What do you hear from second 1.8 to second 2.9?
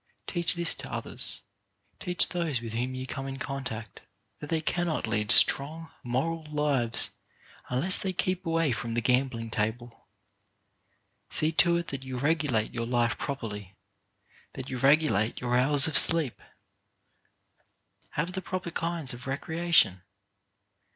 Teach those with